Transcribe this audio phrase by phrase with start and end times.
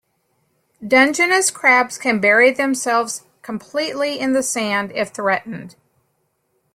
[0.81, 5.75] Dungeness crabs can bury themselves completely in the sand if threatened.